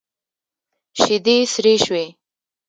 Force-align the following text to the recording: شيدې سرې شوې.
شيدې 0.99 1.37
سرې 1.53 1.75
شوې. 1.85 2.05